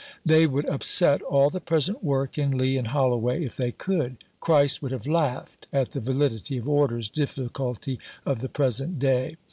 They 0.25 0.47
would 0.47 0.65
upset 0.67 1.21
all 1.21 1.51
the 1.51 1.61
present 1.61 2.03
work 2.03 2.35
in 2.39 2.57
Lea 2.57 2.75
and 2.75 2.87
Holloway 2.87 3.45
if 3.45 3.55
they 3.55 3.71
could. 3.71 4.17
Christ 4.39 4.81
would 4.81 4.91
have 4.91 5.05
laughed 5.05 5.67
at 5.71 5.91
the 5.91 5.99
"Validity 5.99 6.57
of 6.57 6.67
Orders" 6.67 7.07
difficulty 7.07 7.99
of 8.25 8.41
the 8.41 8.49
present 8.49 8.97
day. 8.97 9.37